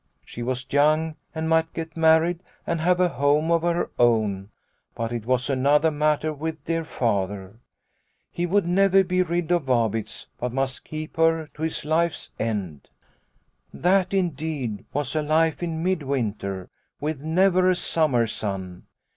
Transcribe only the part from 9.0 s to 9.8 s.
56 Liliecrona's Home be rid of